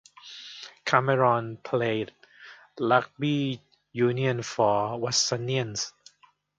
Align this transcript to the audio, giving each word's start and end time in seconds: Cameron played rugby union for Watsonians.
Cameron 0.83 1.57
played 1.57 2.11
rugby 2.79 3.61
union 3.91 4.41
for 4.41 4.97
Watsonians. 4.97 5.93